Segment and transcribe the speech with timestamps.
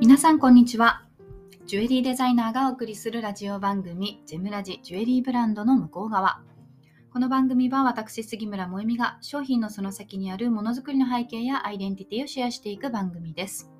[0.00, 1.02] 皆さんこんにちは。
[1.66, 6.40] ジュエリーデザイナーがお送りするラジオ番組ジェムラジジュエリーブランドの向こう側。
[7.12, 13.70] この番組は私杉村萌実が商品のその先にあるものづくりの背景やアイデンティティをシェアしていく番組です。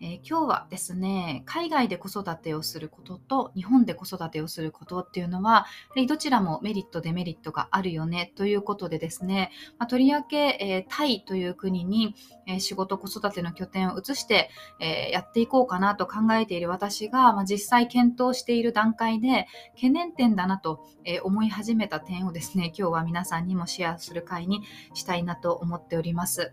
[0.00, 5.66] えー、今日はですね海外で子育てをすることと日本で子育てをすることっていうのは
[6.06, 12.14] どちらもメリットデメリットがあるよねということでですね、まあ、とりわけ、えー、タイという国に、
[12.46, 14.50] えー、仕事子育ての拠点を移して、
[14.80, 24.62] えやっていこうかなと考えている私が、まあ、実際検討している段階で懸念点だなと、え思い始めた点をですね今日は皆さんにもシェアする会に
[24.94, 26.52] したいなと思っております。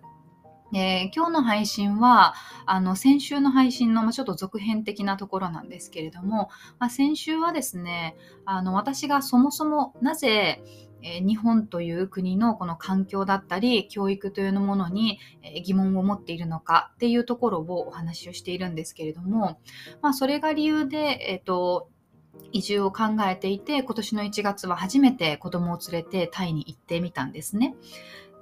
[0.75, 2.33] えー、今日の配信は
[2.65, 10.61] あの先週の配信の、ま、ちょっと続編的なところなんですけれども、まあ、先週はですねあの私がそもそもなぜ
[11.01, 15.19] え日本という国のこの環境だったり教育というものに
[15.63, 19.61] 疑問を持っているのかっていうところをお話をしているんですけれども、
[20.01, 21.89] まあ、それが理由で、えっ、と
[22.51, 27.75] 移住を考えていて今年の1月は初めて子供を連れてタイに行ってみたんですね。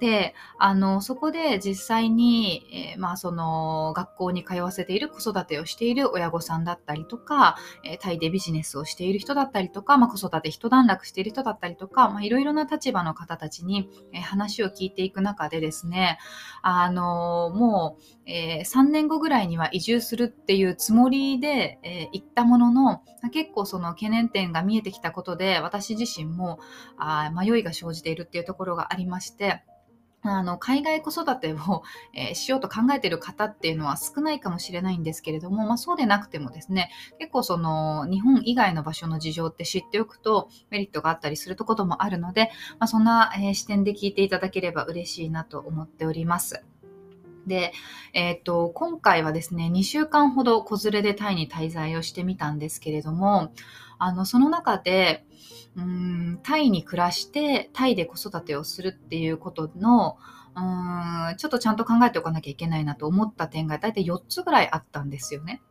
[0.00, 16.18] であのそこで実際に、えー、まあ、その学校に通わせている子育てをしている親御さんだったりとか、えー、タイでビジネスをしている人だったりとか、まあ、子育て一段落している人だったりとか、まあ、いろいろな立場の方たちに、えー、話を聞いていく中でですね
[16.62, 26.58] あのもう、え3年後ぐらいには移住するっていうつもりで、え行ったものの結構その懸念点が見えてきたことで私自身も
[26.96, 29.62] あ迷いが生じているっていうところがありまして
[30.26, 31.82] あの海外子育てを、
[32.14, 46.64] えー、しようと考えている方っていうのは少ないかもしれないんですけれども、まあ、そうでなくてもですね結構その日本以外の場所の事情って知っておくとメリットがあったりすることもあるので、まあ、そんな、えー、視点で聞いていただければ嬉しいなと思っております。
[47.46, 47.72] で、
[48.12, 53.52] えっ、と、今回はですね、2週間ほど子連れでタイに滞在をしてみたんですけれども、
[54.04, 55.24] あの、その中で、
[55.76, 60.18] うん、タイに暮らして、タイで子育てをするっていうことの、
[60.54, 65.62] うーんちょっとちゃんと考えておかなきゃいけないなと思った点が大体4つぐらいあったんですよね。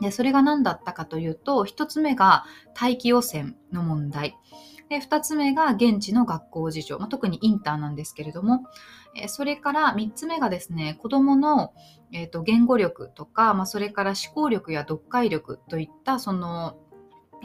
[0.00, 2.44] で、それが何だったかというと、1つ目が
[2.74, 4.36] 大気汚染の問題。
[4.88, 8.64] で2つ目が現地の学校事情、まあ、特にインターなんですけれども、
[9.16, 11.72] えそれから3つ目がですね子どもの、
[12.12, 16.78] えーと、言語力とか、まあ、それから思考力や読解力といったその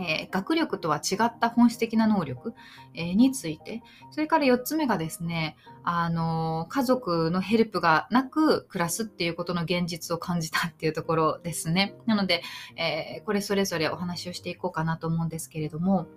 [0.01, 2.53] えー、学力とは違った本質的な能力、
[2.93, 12.41] えー、についてそれから4つ目がですね、あのー、家族のヘルプがなく暮らすっていうことの現実を感じたっていうところですねなので、
[12.75, 16.07] えこれそれぞれお話をしていこうかなと思うんですけれども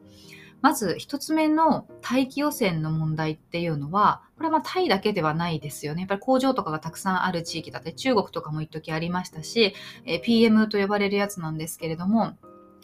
[0.65, 6.01] まず1つ目の大気汚染の問題っていうのは、これはまあタイだけではないですよね。
[6.01, 9.75] やっぱり工場とかがたくさんある地域だって、中国とかも一時ありましたし、
[10.06, 12.39] え PM と呼ばれるやつなんですけれども、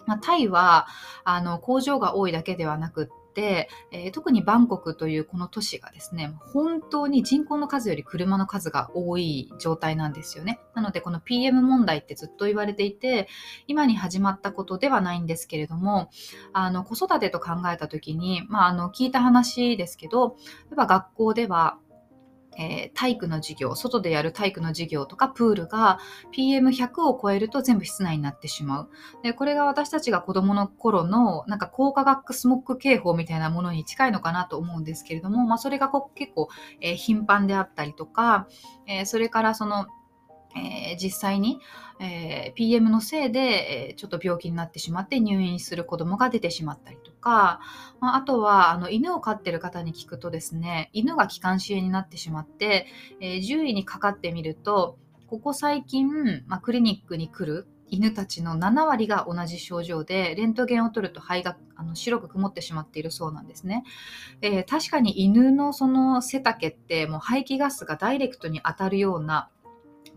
[0.07, 0.87] まあ、タイは
[1.25, 10.61] あの工場が多いだけではなくっ、えー、特にバンコクというこの都市がですね、本当に人口の数より車の数が多い状態なんですよね。
[10.75, 13.29] なのでこの PM 問題ってずっと言われていて、
[13.67, 16.11] 今に始まったことではないんですけれども、
[16.53, 20.37] あの子育てと考えた時に、まあ、あの聞いた話ですけど、
[20.71, 21.79] 例えば学校では
[22.59, 25.99] えー、体育の授業、外でやる体育の授業とかプールが
[26.37, 28.91] PM100 を超えると全部室内になってしまう。
[29.23, 36.49] で、これが私たちが子供の頃のなんか高化学スモッグ警報みたいなものに近いのかなと思うんですけれども、まあそれが結構、
[36.81, 38.49] えー、頻繁であったりとか、
[38.87, 39.87] えー、それからその
[40.57, 41.61] えー、実際に、
[42.01, 47.61] えー、PM のせいで、えー、ちょっと病気になってしまって入院する子供が出てしまったりとか、
[48.01, 52.87] まあ、あとはあの犬を飼ってる方に聞くとですね犬が気管支炎になってしまって、
[53.21, 63.85] え、獣医にかかってみるとここ最近、まあ、クリニックに来る犬たちの7割が同じ症状でレントゲンを取ると肺があの白く曇ってしまっているそうなんですね、
[64.41, 69.51] え、確かに犬のその背丈ってもう排気ガスがダイレクトに当たるような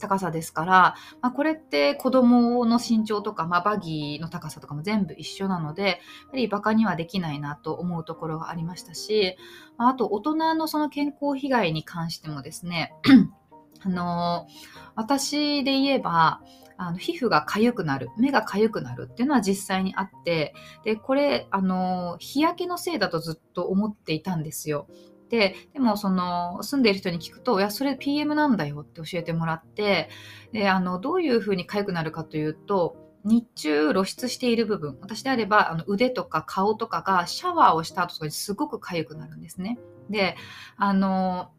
[0.03, 5.97] 高さですから、まあ、これって子供の身長とか、まあ、バギーの高さとかも全部一緒なので、やは
[6.35, 9.37] りバカにはできないなと思うところがありましたし、
[9.77, 12.93] あと大人のその健康被害に関してもですね、
[13.85, 14.47] あの
[14.95, 16.41] 私で言えば、
[16.75, 24.87] あの皮膚が痒くなる目が痒くなるっていうのは実際にあってでこれあの日焼けのせいだとずっと思っていたんですよ。
[25.33, 30.09] てでもその住んでいる人に聞くと「いやそれ PM なんだよ」って教えてもらって
[30.51, 39.79] であのどういうふうに痒くなるかというと日中露出している部分私であればあの腕とか顔とかがシャワーをした後とかにすごく痒くなるんですね。
[40.11, 40.35] で
[40.77, 41.49] あの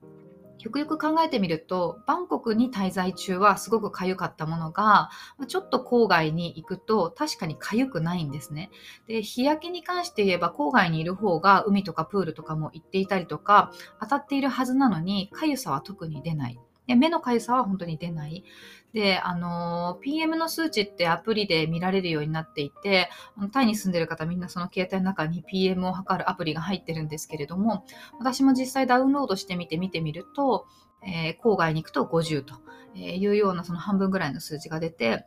[0.65, 5.11] よくよく考えてみると、バンコクに滞在中はすごく痒かったものが、
[5.47, 8.71] ちょっと郊外に行くと確かに痒くないんですね。
[9.07, 16.59] で、日焼けに関して言えば郊外にいる方が海とかプールとかも行っていたりとか、当たっているはずなのに、痒さは特に出ない。
[16.87, 18.45] で目の痒さは本当に出ない。
[18.93, 23.11] で、あの、PM の数値ってアプリで見られるようになっていて、
[23.53, 27.85] タイに住んでる方みんなその携帯の中に PM を測るアプリが入ってるんですけれども、
[28.19, 30.67] 私も実際ダウンロードしてみて見てみると、
[31.03, 32.55] えー、郊外に行くと50と
[32.97, 35.27] いうようなその半分ぐらいの数字が出て、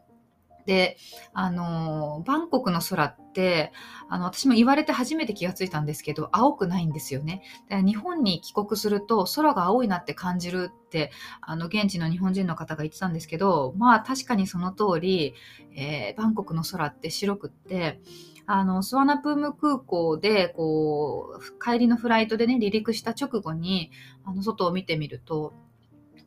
[0.68, 0.98] で、
[1.34, 3.72] あの、バンコクの空って、
[4.10, 7.42] あの、私も言われて初めて気がついたんですけど、青くないんですよね。
[7.70, 11.12] だから日本に帰国すると空が青いなって感じるって、
[11.42, 15.36] あの、現地の日本人の方が言ってたんですけど、まあ確かにその通り、
[15.74, 18.02] えー、バンコクの空って白くって、
[18.46, 23.92] あの、スワナプーム空港で、こう、帰りのフライトでね、離陸した直後に、
[24.26, 25.54] あの、外を見てみると、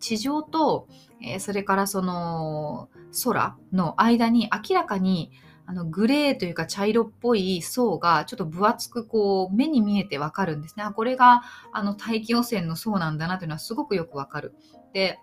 [0.01, 0.89] 地上と、
[1.23, 2.89] えー、それからその
[3.25, 5.31] 空の間に明らかに
[5.67, 10.83] あのグレーというか茶色っぽい層がちょっと分厚くこう目に見えてわかるんですね。
[10.83, 11.43] あこれが
[11.73, 14.53] あの大気汚染の層なんだなというのはすごくよくわかる。
[14.93, 15.21] で、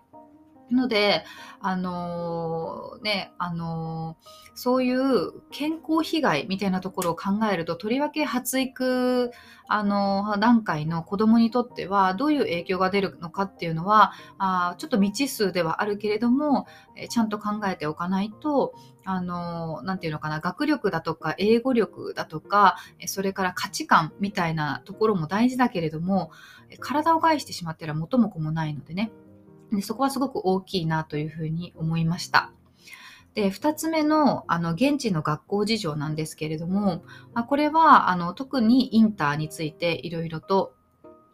[0.72, 1.24] ので、
[1.60, 9.30] あのー、ね、あのー、そういう健康被害みたいなところを考えると、とりわけ発育、
[9.68, 16.66] あのー、段階の子供にとっては、どういう影響が出るのかっていうのは、あちょっと未知数ではあるけれども、
[16.96, 18.74] えちゃんと考えておかないと、
[19.04, 22.76] あの、なていうのかな、学力だとか、英語力だとか、
[23.06, 26.30] それから価値観みたいなところも大事だけれども、
[26.80, 29.10] 体を害してしまったら元も子もないのでね、
[29.72, 32.52] でそこはすごく大きいなというふうに思いました。
[33.34, 37.04] で、二つ目の、あの、現地の学校事情なんですけれども、
[37.34, 40.74] まあ、これは、あの、特にインターについていろいろと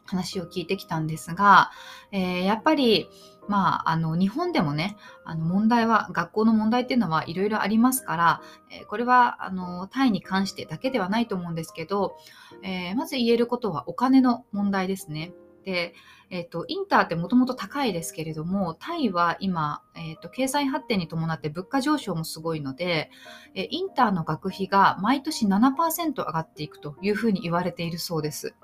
[0.04, 1.70] 話を聞いてきたんですが、
[2.12, 3.08] えー、やっぱり、
[3.48, 12.16] まあ、あの、日本でもね、あの、問題は、学校の問題っていうのはいろいろありますから、えー、これは、あの、タイに関してだけではないと思うんですけど、
[12.62, 15.32] えー、まず言えることはお金の問題ですね。
[15.64, 15.94] で、
[16.34, 23.08] えっ、と、インターってもともと高いですけれども、タイは今、えっ、と、経済発展に伴って物価上昇もすごいので、
[23.54, 28.56] えインターの学費が毎年7%上がっていくというふうに言われているそうです。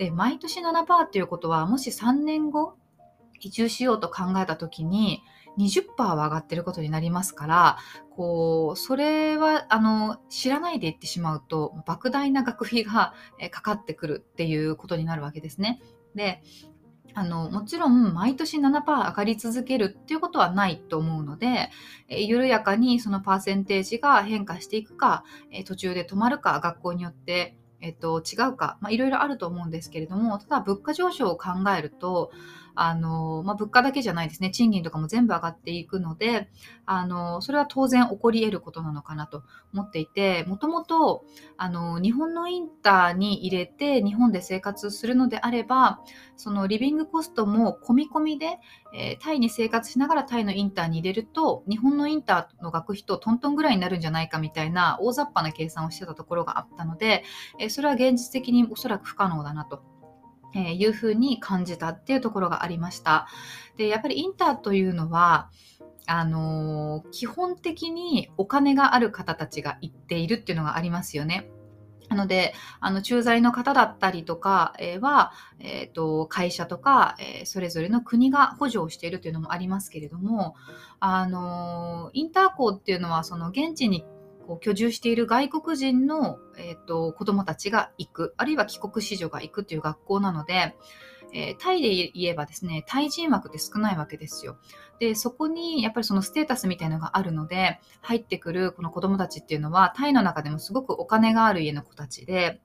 [0.00, 2.74] で、毎年7%っていうことは、もし3年後、
[3.38, 5.22] 移住しようと考えたときに、
[5.56, 7.78] 20%は上がってることになりますから、
[8.16, 13.14] こう、それは、あの、知らないでいってしまうと、莫大な学費が
[13.52, 15.80] かかってくるっていうことになるわけですね。
[16.14, 16.42] で、
[17.18, 21.70] あのもちろん毎年7%上がり続けるっていうことはないと思うので、
[22.08, 32.32] え緩やかにそのパーセンテージが変化していくか、え途中で止まるか学校によって、えっと、違うか、まあ、いろいろあると思うんですけれどもただ物価上昇を考えると
[32.80, 34.50] あの、まあ、物価だけじゃないですね。
[34.50, 36.48] 賃金とかも全部上がっていくので、
[36.86, 39.42] あの、それは当然起こり得ることなのかなと
[39.74, 41.24] 思っていて、もともと、
[41.56, 46.00] あの、日本のインターに入れて日本で生活するのであれば、
[46.36, 48.58] そのリビングコストも込み込みで、
[48.94, 57.24] えー、タイに生活しながらタイのインターに入れると、日本のインターの学費とトントンぐらいになるんじゃないかみたいな大雑把な計算をしてたところがあったので、
[57.58, 59.82] えー、それは現実的におそらく不可能だなと
[60.54, 63.28] えー、いうふうに感じたっていうところがありました。
[63.76, 65.50] で、やっぱりインターというのは、
[66.06, 71.50] あのー、基本的にお金がある方たちが行っているっていうのがありますよね。
[72.08, 80.54] なので、あの、駐在の方だったりとか、は、えっ、ー、と、会社とか、えー、それぞれの国が補助をしているというのもありますけれども、
[81.00, 84.06] あの、インター校っていうのは、その現地に
[84.48, 90.74] こう居住している外国人の、えーと、子どもたちが行く、あるいは帰国子女が行くという学校なので、
[91.34, 94.56] えー、タイで言えばですね、タイ人枠って少ないわけですよ。
[95.00, 102.62] で、そこにやっぱりそのステータスみたいなのがあるので、入ってくるこの子供たちっていうのは、タイの中でもすごくお金がある家の子たちで、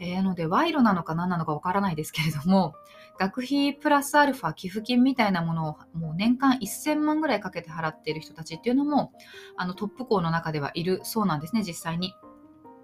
[0.00, 2.74] えー、なので賄賂なのか何なのかわからないですけれども、
[3.18, 9.12] 学費プラスアルファ寄付金みたいなものをもう年間1000万ぐらいかけて払っている人たちっていうのも
[9.56, 12.14] あのトップ校の中ではいるそうなんですね実際に。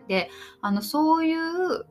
[0.09, 0.31] で
[0.63, 1.87] あのそういう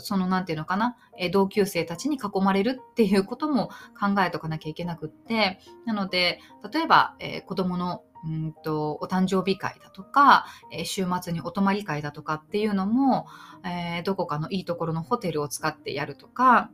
[0.00, 0.96] その何て言うのかな
[1.30, 3.68] 同級生たちに囲まれるっていうことも
[3.98, 6.40] 考えとかなきゃいけなくってなので
[6.72, 13.26] 例えば、えー、子供のうんとお誕生日会だとか、えー、週末にお泊まり会だとかっていうのも、
[13.64, 16.70] えー、どこかのいいところのホテルを使ってやるとか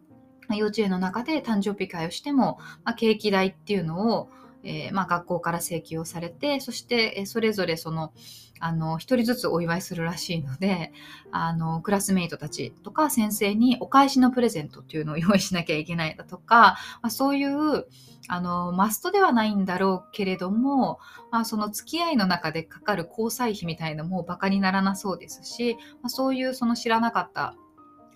[0.51, 4.29] 幼稚園の中で誕生日会をしても、まあ、ケーキ代っていうのを、
[4.65, 8.13] えー、まあ、学校から請求をされて、そして、えそれぞれその、
[8.61, 10.93] あの、一人ずつお祝いするらしいので、
[11.33, 17.87] あの、クラスメイトたちとか先生にお返しのプレゼントっていうのを用意しなきゃいけないだとか、まあ、そういう、
[18.29, 20.99] あの、マストではないんだろうけれども、
[21.31, 27.55] まあ、その付き合いの中でかかる交際費みたいなのもバカにならなそうですし、まあ、そういうその知らなかった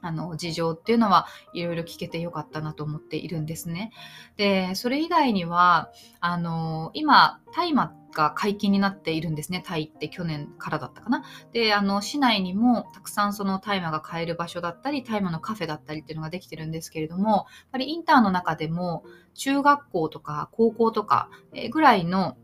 [0.00, 3.92] あの事情っていうのはいろいろ聞けてよかったなと思っているんですね。
[4.36, 5.90] で、それ以外には、
[6.20, 9.62] あの、今、大麻が解禁になっているんですね。
[9.64, 11.24] タイって去年からだったかな。
[11.52, 21.30] で、あの、市内にもたくさんその大麻が買える場所だったり、大麻のカフェだったりっていうのができてるんですけれども、やっぱりインターの中でも中学校とか高校とか
[21.70, 22.36] ぐらいの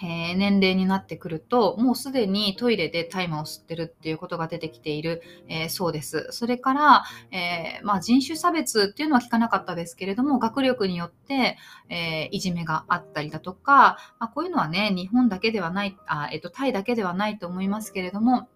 [0.00, 6.28] えー、年齢になってくると、もうすでにトイレで大麻を吸ってるっていうことが出てきている、えー、そうです。
[6.30, 18.48] それから、えー、まあ、人種差別っていうのは聞かなかったですけれども、学力によって、えいじめがあったりだとか、まあ、こういうのはね、日本だけではない、あえっと、タイだけではないと思いますけれども、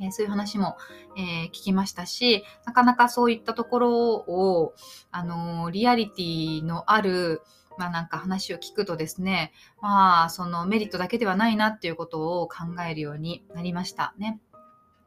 [0.00, 0.76] えそういう話も、
[1.16, 4.74] え聞きましたし、なかなかそういったところを、
[5.10, 7.40] あのリアリティのある、
[7.78, 14.40] まあなんか話を聞くとですね、まあそのメリットだけではないなっていうことを考えるようになりましたね。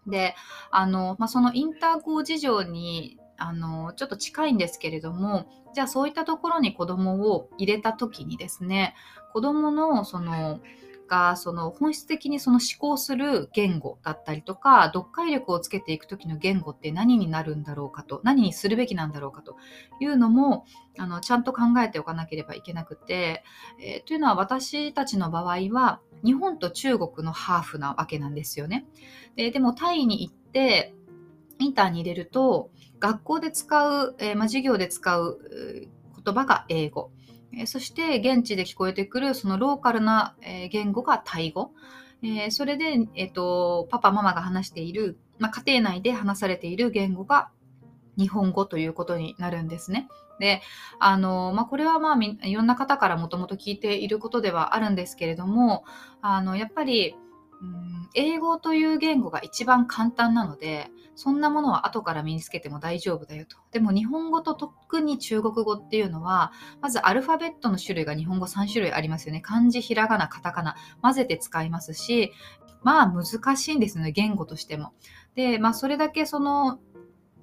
[0.07, 0.35] で、
[0.71, 8.95] あの、まあそのインター校事情にあのちょっと近いんですけれどもじゃあそういったところに子供を入れた時にですね
[9.33, 10.59] 子供のその
[11.09, 19.57] がその本質的にその思考する言語だったりとか読解力をつけていく時の言語って何になるんだろうかと何にするべきなんだろうかと
[19.99, 20.65] いうのも
[20.97, 23.43] あのちゃんと考えておかなければいけなくて、
[23.81, 28.85] えー、というのは私たちの場合は日本と中国のハーフなわけなんですよね。
[29.35, 30.93] ででもタイに行って
[31.59, 35.39] インターに入れると学校で使う、えー、ま、授業で使う
[36.23, 37.11] 言葉が英語
[37.53, 41.71] えそして現地で聞こえてくるそのローカルな、え言語がタイ語。
[42.21, 47.49] えそれで、えっ、と、パパ、ママが話している、まあ、家庭内で話されている言語が
[48.17, 50.09] 日本語ということになるんですね。
[50.39, 50.61] で、
[50.99, 55.83] あの、まあ、これはまあ、いろんな方からもともと聞いていることではあるんですけれども、
[56.21, 57.15] あの、やっぱり、
[58.13, 63.57] 英語という言語が一番簡単なので、そんなものは後から身につけても大丈夫だよと。
[63.71, 69.41] でも日本語と特に中国語っていうのは、まずアルファベットの種類が日本語3種類ありますよね。
[69.41, 72.31] 漢字、ひらがな、カタカナ、混ぜて使いますし、
[72.83, 74.93] まあ難しいんですね、言語としても。
[75.35, 76.79] で、まあそれだけその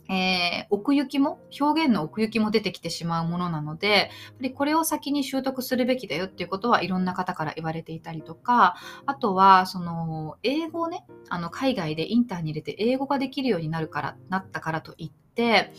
[0.08, 4.10] えー、奥行きも、表現の奥行きも出てきてしまうものなので、やっぱ
[4.40, 15.72] りこれを先に習得するべきだよっていうことはいろんな方から言われていたりとか、あとは、その、英語をね、あの、海外でインターに入れて英語ができるようになるから、なったからといって、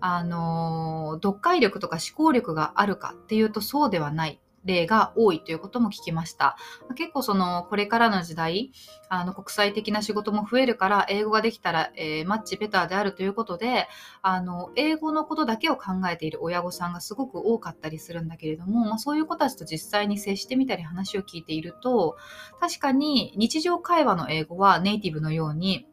[0.00, 4.40] あの、読解力とか思考力があるかっていうとそうではない。
[4.64, 6.56] 例が多いということも聞きました。
[6.96, 8.72] 結構そのこれからの時代
[9.08, 13.88] あの国際的な仕事も増えるから英語ができたら、えー、マッチベターであるということで
[14.22, 22.16] あの英語のことだけを考えている親御さんがすごく多かったりするんだけれども、まあ、そういう子たちと実際に接してみたり話を聞いていると
[22.60, 25.86] 確かに日常会話の英語はネイティブのように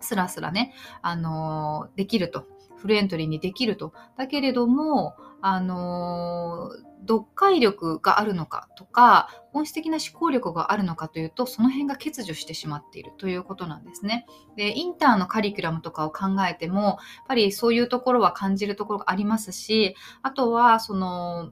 [0.00, 0.72] スラスラね、
[1.02, 2.46] あのできると。
[2.76, 3.92] フルエントリーにできると。
[4.16, 14.26] だけれども、あの読解力があるのかとか本質的な思考力があるのかというとその辺が欠如してしまっているということなんですね。
[14.56, 16.96] でインターのカリキュラムとかを考えてもやっ
[17.28, 21.50] ぱりそういうところは感じるところがありますしあとはその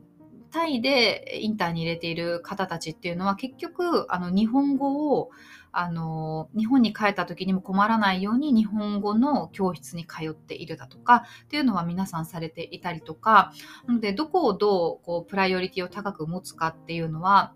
[0.51, 5.31] タイでインターに入れている方たちっていうのは結局あの日本語を
[5.79, 13.53] あの日本に帰った時にも困らないように日本語の教室に通っているだとかっていうのは皆さんされていたりとか。
[13.87, 17.53] なのでどこをどうこうプライオリティを高く持つかっていうのは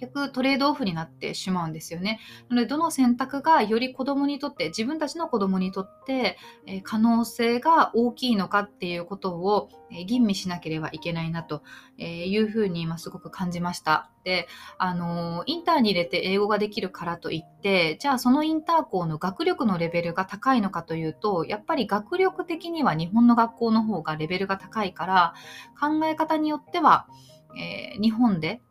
[0.00, 2.20] 局トレードオフになってしまうんですよね。
[2.48, 6.38] なので、どの選択がより子供にとって、自分たちの子供にとって、
[6.82, 9.68] 可能性が大きいのかっていうことを、
[10.06, 11.62] 吟味しなければいけないなと
[11.98, 14.10] いうふうに今すごく感じました。
[14.22, 14.46] で、
[14.78, 25.34] あの、インターに入れて英語ができるからといって、じゃあそのインター校の学力のレベルが高いのかというと、やっぱり学力的には日本の学校の方がレベルが高いから、
[25.80, 27.08] 考え方によっては、
[27.56, 28.62] えー、日本で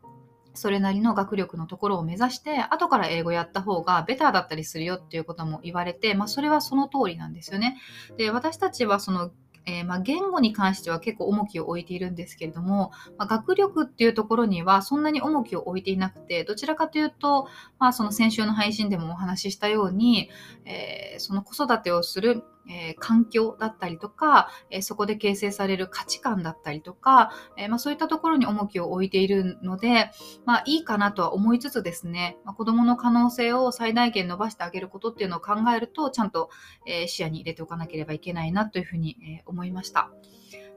[0.54, 7.76] それなりの学力のところを目指して後から英語やった方がベターだったりするよっていうことも言われて、まあ、それはその通りなんですよね。
[8.16, 9.30] で私たちはその
[9.66, 17.46] えー、まあ、言語に関しては結構重きを置いているんですけれども、まあ、学力っていうところにはそんなに重きを置いていなくてどちらかというと、
[17.78, 20.30] まあ、その先週の配信でもお話ししたように、
[20.64, 30.10] えー、その子育てをするえー、環境だったりとか、えー、そこで形成される価値観だったりとか、えー、まあ、そういったところに重きを置いているので、
[30.44, 36.50] まあ、いいかなとは思いつつですね、まあ、子供の可能性を最大限伸ばしてあげることっていうのを考えると、ちゃんと、
[36.86, 40.10] え視野に入れておかなければいけないなというふうに、え思いました。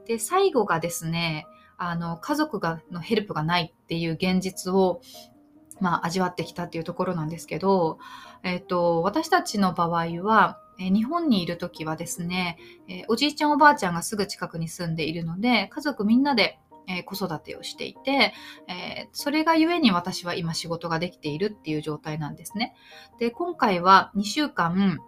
[0.06, 5.00] で、最後がですね、あの、家族がのヘルプがないっていう現実を、
[5.80, 7.98] まあ、味わってきたっていうところなんですけど、
[8.42, 18.34] えっ、と、私たちの場合は、え日本にいる時はですね、えおじいちゃんおばあちゃんがすぐ近くに住んでいるので、家族みんなでえ子育てをしていて、
[18.68, 22.74] えそれがゆえに私は今仕事ができているっていう状態なんですね。
[23.18, 25.00] で、今回は2週間、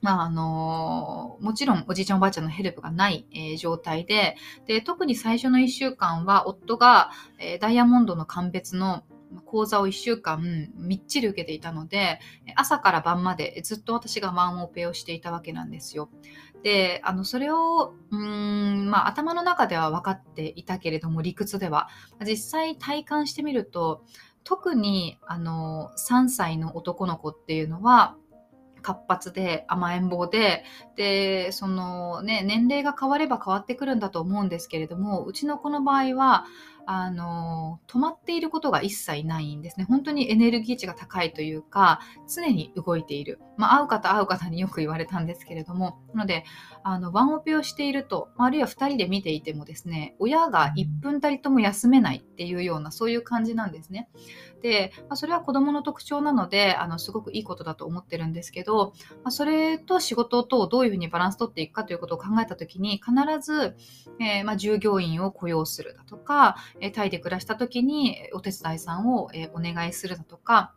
[0.00, 4.36] まああのもちろんおじいちゃんおばあちゃんのヘルプがない、え、状態で
[4.66, 9.04] で、特に最初の1週間は夫が、え、ダイヤモンドの鑑別の
[9.44, 12.20] 講座を1週間みっちり受けていたので、
[12.56, 16.10] 朝から晩までずっと私がワンオペをしていたわけなんですよ。
[16.62, 21.88] で、あの、それを、うん、まあ、頭の中では分かっていたけれども、理屈では。
[22.26, 24.02] 実際体感してみると、
[24.44, 28.16] 特に、あの、3歳の男の子っていうのは、
[28.84, 30.64] 活発で甘えん坊で、
[30.94, 36.44] で、そのね、年齢が変われば変わってくるんだと思うんですけれども、うちの子の場合は、
[36.86, 39.86] あの、止まっていることが一切ないんですね。
[39.88, 42.00] 本当にエネルギー値が高いというか、
[42.32, 43.40] 常に動いている。
[43.56, 46.44] まあ、会う方会う方によく言われたんですけれども、なので、
[46.82, 54.08] あの、ワンオペをしていると、あるいは二人で見ていてもですね、親が1分たりとも休めないっていうような、そういう感じなんですね。
[54.64, 63.76] で、まあ、それは子供の特徴なので、あの、すごくいいことだと思ってるんですけど、まあ、それと仕事とどういうふうにバランス取っていくかということを考えたときに、必ず、
[64.20, 70.72] えー、まあ、従業員を雇用するだとか、えタイで暮らした時にお手伝いさんを、えお願いするだとか、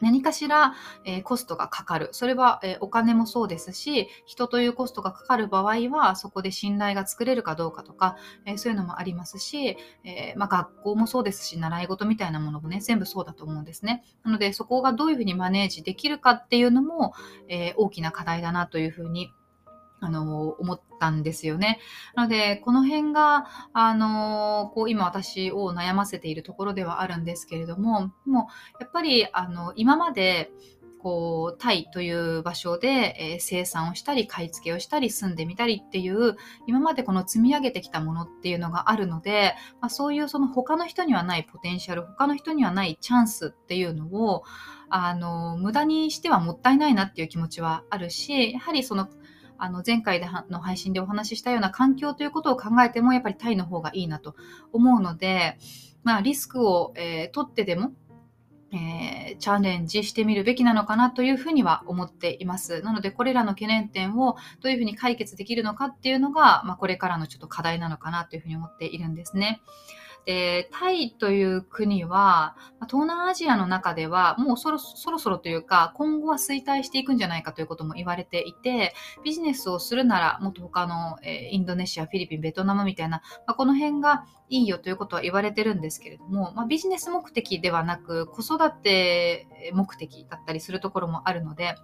[0.00, 0.74] 何かしら、
[1.04, 2.08] え、コストがかかる。
[2.12, 14.04] それは、え、お金もそうですし、人というコストがかかる場合は、そこで信頼が作れるかどうかとか、え、そういうのもありますし、えまあ、学校もそうですし、習い事みたいなものもね、全部そうだと思うんですね。
[14.24, 17.12] なので、そこがどういうふうにマネージできるかっていうのも、
[17.48, 19.32] え大きな課題だなというふうに
[20.00, 21.80] あの、思ったんですよね。
[22.14, 30.50] なので、この辺が、あの、こう、今私を悩ませているところではあるんですけれども、もう、やっぱり、あの、今まで、
[30.98, 44.42] こう、タイという場所で、えー、生産をしたり、買い付けをしたり、住んでみたりっていう、今までこの積み上げてきたものっていうのがあるので、まあ、そういうその他の人にはないポテンシャル、他の人にはないチャンスっていうのを、
[44.90, 49.08] あの、無駄にしてはもったいないなっていう気持ちはあるし、やはりその、
[49.58, 54.34] あの前回での配信でお話ししたような環境ということを考えてもやっぱりタイの方がいいなと
[54.72, 55.58] 思うので、
[56.04, 57.92] まあ、リスクを、えー、取ってでも
[58.70, 62.82] えー、チャレンジしてみるべきなのかなというふうには思っています。
[62.82, 69.62] なので、これらの懸念点をどういうふうに解決できるのかっていうのが、まあ、これからのちょっと課題なのかなというふうに思っているんですね。
[70.28, 72.54] で、タイという国は、
[72.86, 78.92] 東南アジアの中ではもうそろそろそろというか、今後は衰退していくんじゃないかということも言われていて、
[79.24, 91.74] ビジネスをするなら、もっと他の、え、インドネシア、フィリピン、ベトナムみたいな、まあ、この辺がいいよということは言われてるんですけれども、まあ、ビジネス目的ではなく、子育て目的だったりするところもあるので、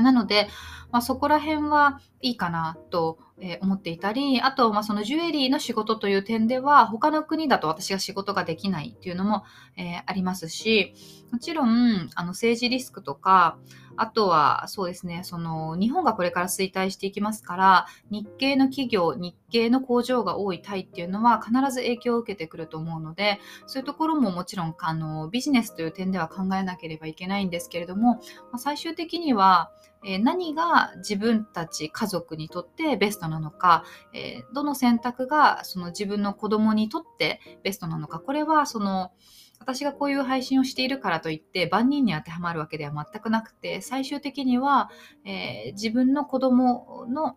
[0.00, 0.48] なので、
[0.90, 9.44] まあ、そこら辺はいいかなとえ思っていたり、あと、まあ、そのジュエリーの仕事という点では、他の国だと私が仕事ができないっていうのも、
[9.76, 10.94] えー、ありますし、
[11.32, 13.58] もちろん、あの、政治リスクとか、
[13.96, 28.20] あとは、そうですね、その、日本がこれから衰退していきますから、日系の企業、日系の工場が多いタイっていうのは必ず影響を受けてくると思うので、そういうところももちろん、あの、ビジネスという点では考えなければいけないんですけれども、ま
[28.54, 29.70] あ、最終的には、
[30.04, 39.12] え何が自分たち家族にとってベストなのか、えどの選択がその自分の子供にとってベストなのか、これはその
[39.60, 44.90] 私がこういう配信をしているからといって万人に当てはまるわけでは全くなくて、最終的には、
[45.24, 47.36] え自分の子供の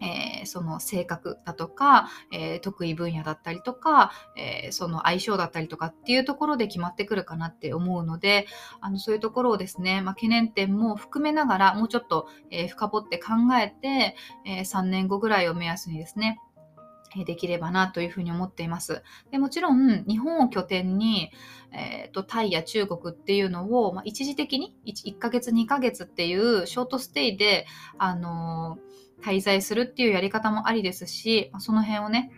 [0.00, 8.46] えー、その性格だとか、えー、得意分野だったりとか、えー、その相性だったりとかっていうところで決まってくるかなって思うので、
[8.80, 16.38] あのそういうところをですね、まあ、懸念点も含めながら、もうちょっと、え深掘って考えて、え3年後ぐらいを目安にですね、
[17.24, 19.02] できればなというふうに思っています。
[19.30, 21.30] でもちろん、日本を拠点に、
[21.72, 27.66] えーと、タイや中国っていうのを、まあ、一時的に 1, 1ヶ月、2ヶ月っていうショートステイで、
[27.98, 32.30] あのー滞在するっていうやり方もありですし、その辺をね、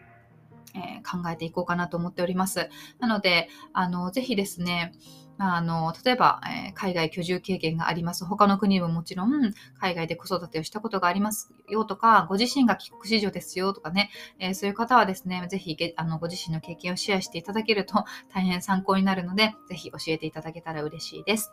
[0.75, 2.69] えー、考えていこうかなと思っております。
[2.99, 4.93] なので、あの、ぜひですね、
[5.43, 8.25] あの、例えば、えー、海外居住経験があります。
[8.25, 21.53] 他の国ももちろん、海外で子育てをしたことがありますよとか、ご自身が帰国子女ですよとかね、えー、そういう方はですね、ぜひあのご自身の経験をシェアしていただけると大変参考になるので、ぜひ教えていただけたら嬉しいです。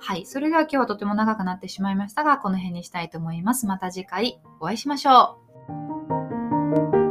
[0.00, 0.26] はい。
[0.26, 3.66] それでは今日はとても長くなってしまいましたが、この辺にしたいと思います。
[3.66, 5.38] また次回お会いしましょ
[7.06, 7.09] う。